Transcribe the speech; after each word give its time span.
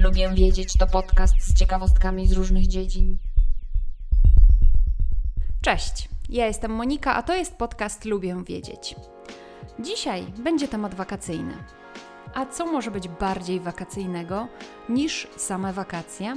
Lubię 0.00 0.30
wiedzieć 0.34 0.72
to 0.78 0.86
podcast 0.86 1.34
z 1.40 1.54
ciekawostkami 1.58 2.26
z 2.26 2.32
różnych 2.32 2.66
dziedzin. 2.66 3.18
Cześć, 5.62 6.08
ja 6.28 6.46
jestem 6.46 6.70
Monika, 6.70 7.14
a 7.14 7.22
to 7.22 7.34
jest 7.34 7.56
podcast 7.56 8.04
Lubię 8.04 8.44
Wiedzieć. 8.46 8.96
Dzisiaj 9.78 10.26
będzie 10.38 10.68
temat 10.68 10.94
wakacyjny. 10.94 11.54
A 12.34 12.46
co 12.46 12.66
może 12.66 12.90
być 12.90 13.08
bardziej 13.08 13.60
wakacyjnego 13.60 14.48
niż 14.88 15.28
same 15.36 15.72
wakacje? 15.72 16.36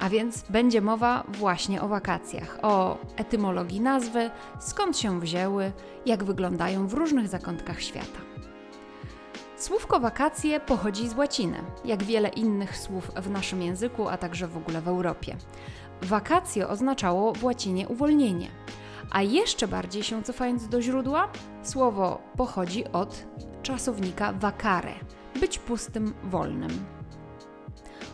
A 0.00 0.08
więc 0.08 0.42
będzie 0.50 0.80
mowa 0.80 1.24
właśnie 1.28 1.82
o 1.82 1.88
wakacjach, 1.88 2.58
o 2.62 2.98
etymologii 3.16 3.80
nazwy, 3.80 4.30
skąd 4.60 4.98
się 4.98 5.20
wzięły, 5.20 5.72
jak 6.06 6.24
wyglądają 6.24 6.88
w 6.88 6.94
różnych 6.94 7.28
zakątkach 7.28 7.82
świata. 7.82 8.20
Słówko 9.56 10.00
wakacje 10.00 10.60
pochodzi 10.60 11.08
z 11.08 11.14
łaciny, 11.14 11.58
jak 11.84 12.02
wiele 12.02 12.28
innych 12.28 12.76
słów 12.76 13.10
w 13.16 13.30
naszym 13.30 13.62
języku, 13.62 14.08
a 14.08 14.16
także 14.16 14.48
w 14.48 14.56
ogóle 14.56 14.80
w 14.80 14.88
Europie. 14.88 15.36
Wakacje 16.02 16.68
oznaczało 16.68 17.32
w 17.32 17.44
łacinie 17.44 17.88
uwolnienie, 17.88 18.48
a 19.10 19.22
jeszcze 19.22 19.68
bardziej 19.68 20.02
się 20.02 20.22
cofając 20.22 20.68
do 20.68 20.82
źródła, 20.82 21.28
słowo 21.62 22.20
pochodzi 22.36 22.84
od 22.92 23.26
czasownika 23.62 24.32
vacare 24.32 24.94
być 25.40 25.58
pustym, 25.58 26.14
wolnym. 26.24 26.99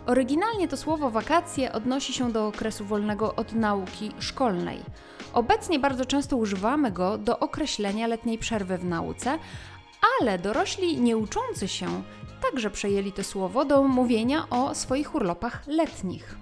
Oryginalnie 0.07 0.69
to 0.69 0.77
słowo 0.77 1.11
wakacje 1.11 1.73
odnosi 1.73 2.13
się 2.13 2.33
do 2.33 2.47
okresu 2.47 2.85
wolnego 2.85 3.35
od 3.35 3.53
nauki 3.53 4.13
szkolnej. 4.19 4.81
Obecnie 5.33 5.79
bardzo 5.79 6.05
często 6.05 6.37
używamy 6.37 6.91
go 6.93 7.19
do 7.19 7.39
określenia 7.39 8.07
letniej 8.07 8.39
przerwy 8.39 8.79
w 8.79 8.85
nauce, 8.85 9.39
ale 10.21 10.39
dorośli 10.39 11.01
nieuczący 11.01 11.69
się 11.69 12.03
także 12.43 12.71
przejęli 12.71 13.13
to 13.13 13.25
słowo 13.25 13.65
do 13.65 13.83
mówienia 13.83 14.49
o 14.51 14.75
swoich 14.75 15.15
urlopach 15.15 15.67
letnich. 15.67 16.37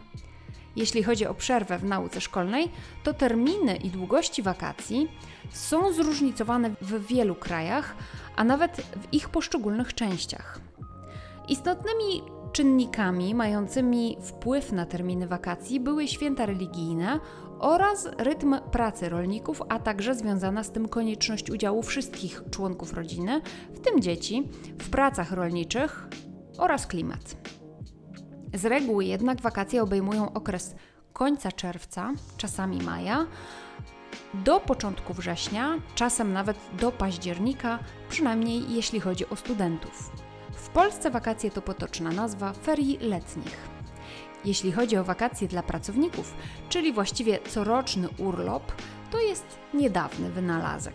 Jeśli 0.76 1.02
chodzi 1.02 1.26
o 1.26 1.34
przerwę 1.34 1.78
w 1.78 1.84
nauce 1.84 2.20
szkolnej, 2.20 2.70
to 3.04 3.12
terminy 3.14 3.76
i 3.76 3.90
długości 3.90 4.42
wakacji 4.42 5.08
są 5.50 5.92
zróżnicowane 5.92 6.70
w 6.80 7.06
wielu 7.06 7.34
krajach, 7.34 7.94
a 8.36 8.44
nawet 8.44 8.76
w 8.76 9.14
ich 9.14 9.28
poszczególnych 9.28 9.94
częściach. 9.94 10.60
Istotnymi 11.48 12.22
czynnikami 12.54 13.34
mającymi 13.34 14.16
wpływ 14.22 14.72
na 14.72 14.86
terminy 14.86 15.26
wakacji 15.26 15.80
były 15.80 16.08
święta 16.08 16.46
religijne 16.46 17.20
oraz 17.58 18.08
rytm 18.18 18.56
pracy 18.72 19.08
rolników, 19.08 19.62
a 19.68 19.78
także 19.78 20.14
związana 20.14 20.64
z 20.64 20.70
tym 20.72 20.88
konieczność 20.88 21.50
udziału 21.50 21.82
wszystkich 21.82 22.42
członków 22.50 22.92
rodziny, 22.92 23.40
w 23.72 23.80
tym 23.80 24.00
dzieci, 24.00 24.48
w 24.78 24.90
pracach 24.90 25.32
rolniczych 25.32 26.08
oraz 26.58 26.86
klimat. 26.86 27.36
Z 28.54 28.64
reguły 28.64 29.04
jednak 29.04 29.40
wakacje 29.40 29.82
obejmują 29.82 30.32
okres 30.32 30.74
końca 31.12 31.52
czerwca, 31.52 32.12
czasami 32.36 32.82
maja, 32.82 33.26
do 34.34 34.60
początku 34.60 35.14
września, 35.14 35.78
czasem 35.94 36.32
nawet 36.32 36.56
do 36.80 36.92
października, 36.92 37.78
przynajmniej 38.08 38.74
jeśli 38.74 39.00
chodzi 39.00 39.28
o 39.28 39.36
studentów. 39.36 40.23
Polsce 40.74 41.10
wakacje 41.10 41.50
to 41.50 41.62
potoczna 41.62 42.10
nazwa 42.10 42.52
ferii 42.52 42.98
letnich. 42.98 43.56
Jeśli 44.44 44.72
chodzi 44.72 44.96
o 44.96 45.04
wakacje 45.04 45.48
dla 45.48 45.62
pracowników, 45.62 46.34
czyli 46.68 46.92
właściwie 46.92 47.38
coroczny 47.38 48.08
urlop, 48.18 48.72
to 49.10 49.20
jest 49.20 49.46
niedawny 49.74 50.30
wynalazek. 50.30 50.94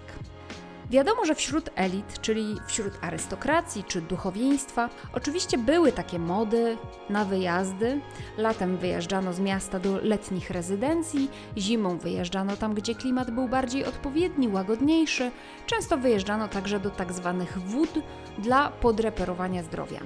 Wiadomo, 0.89 1.25
że 1.25 1.35
wśród 1.35 1.69
elit, 1.75 2.21
czyli 2.21 2.55
wśród 2.67 2.93
arystokracji 3.01 3.83
czy 3.83 4.01
duchowieństwa, 4.01 4.89
oczywiście 5.13 5.57
były 5.57 5.91
takie 5.91 6.19
mody 6.19 6.77
na 7.09 7.25
wyjazdy. 7.25 8.01
Latem 8.37 8.77
wyjeżdżano 8.77 9.33
z 9.33 9.39
miasta 9.39 9.79
do 9.79 9.97
letnich 10.01 10.49
rezydencji, 10.49 11.29
zimą 11.57 11.97
wyjeżdżano 11.97 12.57
tam, 12.57 12.73
gdzie 12.73 12.95
klimat 12.95 13.31
był 13.31 13.47
bardziej 13.47 13.85
odpowiedni, 13.85 14.47
łagodniejszy. 14.47 15.31
Często 15.65 15.97
wyjeżdżano 15.97 16.47
także 16.47 16.79
do 16.79 16.89
tak 16.89 17.13
zwanych 17.13 17.59
wód 17.59 17.89
dla 18.37 18.69
podreperowania 18.69 19.63
zdrowia. 19.63 19.99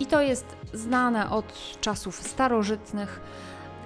I 0.00 0.06
to 0.06 0.22
jest 0.22 0.56
znane 0.72 1.30
od 1.30 1.78
czasów 1.80 2.16
starożytnych, 2.16 3.20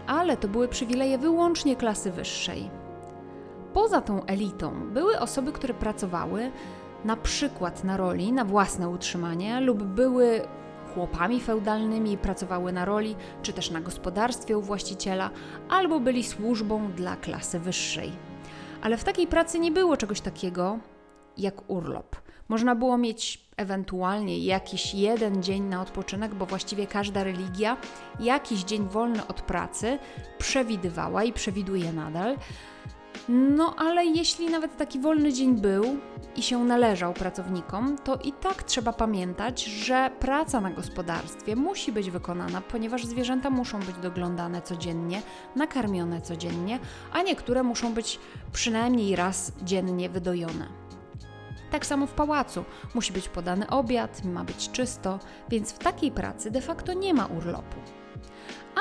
ale 0.07 0.37
to 0.37 0.49
były 0.49 0.69
przywileje 0.69 1.19
wyłącznie 1.19 1.77
klasy 1.77 2.11
wyższej. 2.11 2.82
Poza 3.75 4.01
tą 4.01 4.25
elitą 4.25 4.73
były 4.91 5.19
osoby, 5.19 5.53
które 5.53 5.75
pracowały 5.75 6.51
na 7.05 7.17
przykład 7.17 7.85
na 7.85 7.97
roli, 7.97 8.33
na 8.33 8.45
własne 8.45 8.89
utrzymanie 8.89 9.61
lub 9.61 9.83
były 9.83 10.41
chłopami 10.95 11.41
feudalnymi, 11.41 12.19
pracowały 12.19 12.73
na 12.73 12.85
roli 12.85 13.17
czy 13.43 13.53
też 13.53 13.71
na 13.71 13.81
gospodarstwie 13.81 14.59
u 14.59 14.63
właściciela, 14.63 15.31
albo 15.69 16.01
byli 16.01 16.25
służbą 16.25 16.93
dla 16.93 17.17
klasy 17.17 17.61
wyższej. 17.61 18.13
Ale 18.83 18.97
w 18.97 19.05
takiej 19.05 19.27
pracy 19.27 19.59
nie 19.59 19.71
było 19.71 19.97
czegoś 19.97 20.21
takiego 20.21 20.79
jak 21.39 21.71
urlop. 21.71 22.17
Można 22.49 22.75
było 22.75 22.99
mieć 22.99 23.47
ewentualnie 23.57 24.39
jakiś 24.39 24.95
jeden 24.95 25.43
dzień 25.43 25.63
na 25.63 25.83
odpoczynek, 25.83 26.35
bo 26.35 26.47
właściwie 26.47 26.87
każda 26.87 27.25
religia 27.25 27.77
jakiś 28.21 28.65
dzień 28.65 28.89
wolny 28.89 29.27
od 29.27 29.43
pracy 29.43 29.99
przewidywała 30.39 31.25
i 31.25 31.33
przewiduje 31.33 31.93
nadal. 31.93 32.37
No 33.29 33.75
ale 33.77 34.05
jeśli 34.05 34.51
nawet 34.51 34.77
taki 34.77 35.01
wolny 35.01 35.33
dzień 35.33 35.57
był 35.57 35.85
i 36.37 36.43
się 36.43 36.65
należał 36.65 37.13
pracownikom, 37.13 37.99
to 37.99 38.17
i 38.17 38.33
tak 38.33 38.63
trzeba 38.63 38.93
pamiętać, 38.93 39.65
że 39.65 40.11
praca 40.21 40.61
na 40.61 40.71
gospodarstwie 40.71 41.57
musi 41.57 41.93
być 41.93 42.11
wykonana, 42.11 42.61
ponieważ 42.61 43.05
zwierzęta 43.05 43.51
muszą 43.51 43.81
być 43.81 43.97
doglądane 44.03 44.63
codziennie, 44.63 45.23
nakarmione 45.57 46.21
codziennie, 46.21 46.79
a 47.13 47.23
niektóre 47.23 47.63
muszą 47.63 47.95
być 47.95 48.19
przynajmniej 48.53 49.17
raz 49.17 49.53
dziennie 49.63 50.11
wydojone. 50.11 50.69
Tak 51.71 51.87
samo 51.87 52.07
w 52.07 52.13
pałacu 52.13 52.65
musi 52.95 53.13
być 53.13 53.29
podany 53.29 53.71
obiad, 53.71 54.25
ma 54.25 54.45
być 54.45 54.71
czysto, 54.71 55.19
więc 55.49 55.73
w 55.73 55.79
takiej 55.79 56.11
pracy 56.11 56.51
de 56.51 56.61
facto 56.61 56.93
nie 56.93 57.15
ma 57.15 57.27
urlopu. 57.27 58.02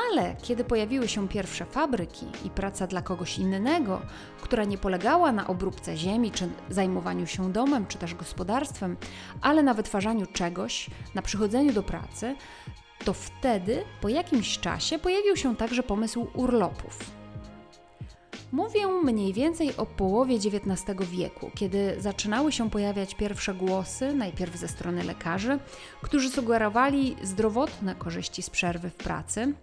Ale 0.10 0.36
kiedy 0.42 0.64
pojawiły 0.64 1.08
się 1.08 1.28
pierwsze 1.28 1.66
fabryki 1.66 2.26
i 2.46 2.50
praca 2.50 2.88
dla 2.88 3.02
kogoś 3.02 3.40
innego, 3.40 4.02
która 4.42 4.64
nie 4.64 4.78
polegała 4.78 5.32
na 5.32 5.48
obróbce 5.48 5.98
ziemi, 5.98 6.32
czy 6.32 6.50
zajmowaniu 6.70 7.28
się 7.28 7.52
domem, 7.52 7.88
czy 7.88 7.98
też 7.98 8.16
gospodarstwem, 8.16 8.98
ale 9.42 9.64
na 9.64 9.74
wytwarzaniu 9.74 10.26
czegoś, 10.26 10.90
na 11.16 11.22
przychodzeniu 11.22 11.74
do 11.74 11.84
pracy, 11.84 12.36
to 13.06 13.14
wtedy 13.14 13.84
po 14.02 14.10
jakimś 14.10 14.60
czasie 14.60 15.00
pojawił 15.00 15.36
się 15.36 15.56
także 15.56 15.84
pomysł 15.84 16.28
urlopów. 16.34 17.21
Mówię 18.52 18.88
mniej 18.88 19.34
więcej 19.34 19.78
o 19.78 19.86
połowie 19.86 20.36
XIX 20.36 21.10
wieku, 21.12 21.52
kiedy 21.56 21.96
zaczynały 22.00 22.52
się 22.52 22.70
pojawiać 22.70 23.16
pierwsze 23.16 23.54
głosy, 23.54 24.14
najpierw 24.14 24.56
ze 24.56 24.68
strony 24.68 25.04
lekarzy, 25.04 25.60
którzy 26.02 26.30
sugerowali 26.30 27.16
zdrowotne 27.24 27.96
korzyści 27.96 28.42
z 28.42 28.50
przerwy 28.50 28.90
w 28.90 28.96
pracy, 28.96 29.54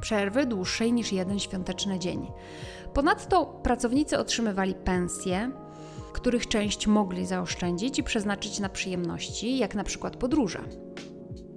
przerwy 0.00 0.46
dłuższej 0.46 0.92
niż 0.92 1.12
jeden 1.12 1.38
świąteczny 1.38 1.98
dzień. 1.98 2.26
Ponadto 2.94 3.46
pracownicy 3.46 4.18
otrzymywali 4.18 4.74
pensje, 4.74 5.50
których 6.12 6.48
część 6.48 6.86
mogli 6.86 7.26
zaoszczędzić 7.26 7.98
i 7.98 8.02
przeznaczyć 8.02 8.58
na 8.58 8.68
przyjemności, 8.68 9.58
jak 9.58 9.74
na 9.74 9.84
przykład 9.84 10.16
podróże. 10.16 10.60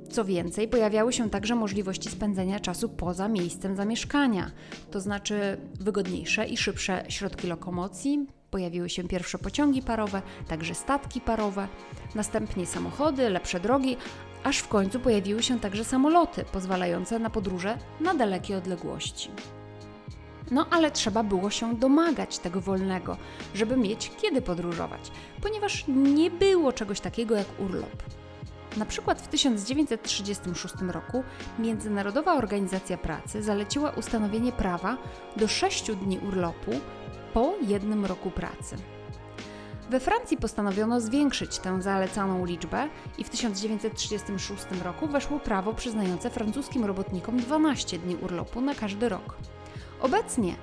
Co 0.10 0.26
więcej, 0.26 0.68
pojawiały 0.68 1.14
się 1.14 1.30
także 1.30 1.56
możliwości 1.56 2.10
spędzenia 2.10 2.60
czasu 2.60 2.90
poza 2.90 3.28
miejscem 3.28 3.76
zamieszkania, 3.76 4.52
to 4.92 5.00
znaczy 5.00 5.58
wygodniejsze 5.80 6.46
i 6.46 6.58
szybsze 6.58 7.04
środki 7.10 7.48
lokomocji. 7.48 8.28
Pojawiły 8.52 8.90
się 8.90 9.04
pierwsze 9.04 9.38
pociągi 9.38 9.82
parowe, 9.82 10.22
także 10.48 10.76
statki 10.76 11.22
parowe, 11.22 11.68
następnie 12.16 12.66
samochody, 12.66 13.30
lepsze 13.30 13.60
drogi, 13.60 13.98
aż 14.44 14.58
w 14.58 14.68
końcu 14.68 15.00
pojawiły 15.00 15.44
się 15.44 15.60
także 15.60 15.84
samoloty 15.84 16.46
pozwalające 16.52 17.20
na 17.20 17.30
podróże 17.30 17.78
na 18.00 18.14
dalekie 18.14 18.58
odległości. 18.58 19.30
No 20.52 20.66
ale 20.72 20.92
trzeba 20.92 21.24
było 21.24 21.50
się 21.50 21.76
domagać 21.76 22.40
tego 22.40 22.62
wolnego, 22.62 23.18
żeby 23.56 23.78
mieć 23.78 24.12
kiedy 24.22 24.42
podróżować, 24.42 25.12
ponieważ 25.42 25.86
nie 25.88 26.32
było 26.32 26.74
czegoś 26.74 27.00
takiego 27.00 27.36
jak 27.36 27.48
urlop. 27.60 28.04
Na 28.78 28.86
przykład 28.86 29.22
w 29.22 29.28
1936 29.28 30.76
roku 30.88 31.24
Międzynarodowa 31.60 32.34
Organizacja 32.34 32.98
Pracy 32.98 33.44
zaleciła 33.44 33.90
ustanowienie 33.90 34.52
prawa 34.52 34.98
do 35.38 35.48
6 35.48 35.92
dni 35.92 36.20
urlopu 36.20 36.72
po 37.34 37.54
jednym 37.62 38.06
roku 38.06 38.32
pracy. 38.32 38.76
We 39.90 40.00
Francji 40.00 40.38
postanowiono 40.38 41.02
zwiększyć 41.02 41.60
tę 41.60 41.82
zalecaną 41.82 42.46
liczbę 42.46 42.88
i 43.18 43.24
w 43.24 43.30
1936 43.30 44.66
roku 44.84 45.08
weszło 45.08 45.40
prawo 45.40 45.74
przyznające 45.74 46.30
francuskim 46.30 46.86
robotnikom 46.86 47.38
12 47.38 48.00
dni 48.00 48.16
urlopu 48.16 48.62
na 48.62 48.76
każdy 48.76 49.10
rok. 49.10 49.38
Obecnie 50.02 50.56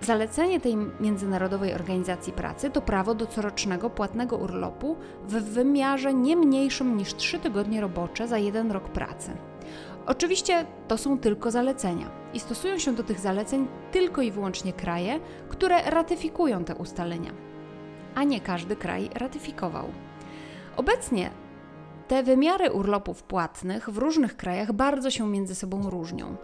Zalecenie 0.00 0.60
tej 0.60 0.76
Międzynarodowej 1.00 1.74
Organizacji 1.74 2.32
Pracy 2.32 2.70
to 2.70 2.82
prawo 2.82 3.14
do 3.14 3.26
corocznego 3.26 3.90
płatnego 3.90 4.36
urlopu 4.36 4.96
w 5.28 5.32
wymiarze 5.32 6.14
nie 6.14 6.36
mniejszym 6.36 6.96
niż 6.96 7.14
3 7.14 7.38
tygodnie 7.38 7.80
robocze 7.80 8.28
za 8.28 8.38
jeden 8.38 8.72
rok 8.72 8.88
pracy. 8.88 9.30
Oczywiście 10.06 10.66
to 10.88 10.98
są 10.98 11.18
tylko 11.18 11.50
zalecenia 11.50 12.10
i 12.34 12.40
stosują 12.40 12.78
się 12.78 12.94
do 12.94 13.02
tych 13.02 13.20
zaleceń 13.20 13.68
tylko 13.92 14.22
i 14.22 14.30
wyłącznie 14.30 14.72
kraje, 14.72 15.20
które 15.48 15.90
ratyfikują 15.90 16.64
te 16.64 16.74
ustalenia, 16.74 17.30
a 18.14 18.24
nie 18.24 18.40
każdy 18.40 18.76
kraj 18.76 19.10
ratyfikował. 19.14 19.88
Obecnie 20.76 21.30
te 22.08 22.22
wymiary 22.22 22.70
urlopów 22.72 23.22
płatnych 23.22 23.90
w 23.90 23.98
różnych 23.98 24.36
krajach 24.36 24.72
bardzo 24.72 25.10
się 25.10 25.28
między 25.28 25.54
sobą 25.54 25.90
różnią. 25.90 26.36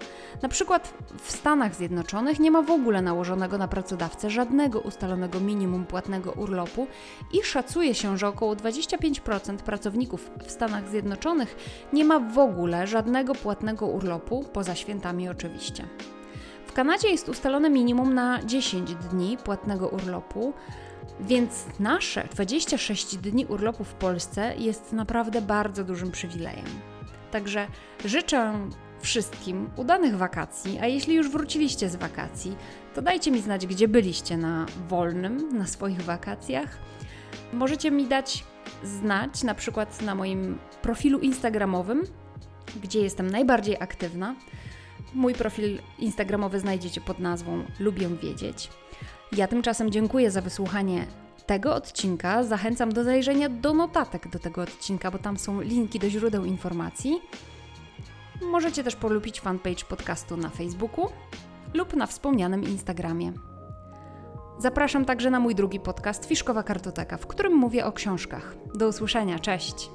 Na 0.43 0.49
przykład 0.49 0.95
w 1.23 1.33
Stanach 1.33 1.75
Zjednoczonych 1.75 2.41
nie 2.41 2.51
ma 2.51 2.63
w 2.63 2.71
ogóle 2.71 3.03
nałożonego 3.03 3.59
na 3.59 3.69
pracodawcę 3.69 4.31
żadnego 4.31 4.81
ustalonego 4.81 5.41
minimum 5.41 5.87
płatnego 5.87 6.33
urlopu 6.33 6.87
i 7.33 7.43
szacuje 7.43 7.95
się, 7.95 8.19
że 8.19 8.29
około 8.29 8.55
25% 8.55 9.57
pracowników 9.57 10.31
w 10.47 10.51
Stanach 10.51 10.89
Zjednoczonych 10.89 11.57
nie 11.93 12.05
ma 12.05 12.19
w 12.19 12.39
ogóle 12.39 12.87
żadnego 12.87 13.35
płatnego 13.35 13.87
urlopu, 13.87 14.45
poza 14.53 14.75
świętami 14.75 15.29
oczywiście. 15.29 15.85
W 16.67 16.73
Kanadzie 16.73 17.09
jest 17.09 17.29
ustalone 17.29 17.71
minimum 17.71 18.15
na 18.15 18.45
10 18.45 18.95
dni 18.95 19.39
płatnego 19.45 19.89
urlopu, 19.89 20.53
więc 21.21 21.67
nasze 21.81 22.29
26 22.31 23.17
dni 23.17 23.47
urlopu 23.47 23.85
w 23.85 23.95
Polsce 23.95 24.55
jest 24.59 24.93
naprawdę 24.93 25.43
bardzo 25.43 25.85
dużym 25.85 26.11
przywilejem. 26.11 26.67
Także 27.31 27.67
życzę 28.05 28.69
wszystkim 29.01 29.71
udanych 29.77 30.17
wakacji, 30.17 30.79
a 30.79 30.87
jeśli 30.87 31.15
już 31.15 31.31
wróciliście 31.31 31.89
z 31.89 31.97
wakacji, 31.97 32.57
to 32.95 33.03
dajcie 33.03 33.31
mi 33.31 33.41
znać, 33.41 33.67
gdzie 33.67 33.89
byliście 33.89 34.37
na 34.37 34.67
wolnym, 34.89 35.59
na 35.59 35.67
swoich 35.67 36.03
wakacjach. 36.03 36.79
Możecie 37.53 37.91
mi 37.91 38.07
dać 38.07 38.45
znać 38.85 39.43
na 39.43 39.55
przykład 39.55 40.03
na 40.03 40.15
moim 40.15 40.59
profilu 40.83 41.19
Instagramowym, 41.19 42.03
gdzie 42.83 43.01
jestem 43.01 43.31
najbardziej 43.31 43.77
aktywna. 43.81 44.35
Mój 45.15 45.35
profil 45.35 45.79
Instagramowy 45.99 46.61
znajdziecie 46.61 47.01
pod 47.01 47.19
nazwą 47.19 47.65
Lubię 47.79 48.09
Wiedzieć. 48.09 48.71
Ja 49.37 49.49
tymczasem 49.49 49.91
dziękuję 49.91 50.31
za 50.31 50.41
wysłuchanie 50.41 51.07
tego 51.47 51.75
odcinka. 51.75 52.45
Zachęcam 52.45 52.93
do 52.93 53.05
zajrzenia 53.05 53.49
do 53.49 53.75
notatek 53.75 54.29
do 54.29 54.39
tego 54.39 54.63
odcinka, 54.63 55.11
bo 55.11 55.19
tam 55.19 55.37
są 55.37 55.61
linki 55.61 55.99
do 55.99 56.11
źródeł 56.11 56.45
informacji. 56.45 57.21
Możecie 58.43 58.85
też 58.85 58.97
polubić 58.97 59.41
fanpage 59.41 59.85
podcastu 59.89 60.37
na 60.37 60.49
Facebooku 60.49 61.09
lub 61.75 61.95
na 61.95 62.07
wspomnianym 62.07 62.63
Instagramie. 62.63 63.33
Zapraszam 64.59 65.05
także 65.05 65.31
na 65.31 65.41
mój 65.41 65.55
drugi 65.55 65.81
podcast 65.81 66.25
Fiszkowa 66.25 66.63
Kartoteka, 66.63 67.17
w 67.17 67.27
którym 67.27 67.53
mówię 67.53 67.87
o 67.87 67.93
książkach. 67.93 68.57
Do 68.75 68.89
usłyszenia, 68.89 69.39
cześć! 69.39 69.91